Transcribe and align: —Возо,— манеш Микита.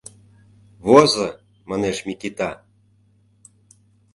—Возо,— 0.87 1.27
манеш 1.69 1.97
Микита. 2.07 2.51